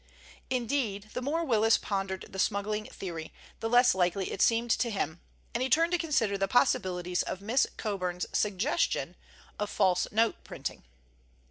Indeed, 0.49 1.11
the 1.13 1.21
more 1.21 1.45
Willis 1.45 1.77
pondered 1.77 2.25
the 2.27 2.39
smuggling 2.39 2.85
theory, 2.87 3.31
the 3.59 3.69
less 3.69 3.93
likely 3.93 4.31
it 4.31 4.41
seemed 4.41 4.71
to 4.71 4.89
him, 4.89 5.21
and 5.53 5.61
he 5.61 5.69
turned 5.69 5.91
to 5.91 5.99
consider 5.99 6.39
the 6.39 6.47
possibilities 6.47 7.21
of 7.21 7.39
Miss 7.39 7.67
Coburn's 7.77 8.25
suggestion 8.33 9.15
of 9.59 9.69
false 9.69 10.07
note 10.11 10.43
printing. 10.43 10.85